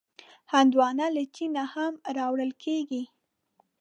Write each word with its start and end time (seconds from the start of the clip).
هندوانه 0.53 1.05
له 1.15 1.23
چین 1.35 1.49
نه 1.57 1.63
هم 1.73 1.93
راوړل 2.17 2.51
کېږي. 2.63 3.03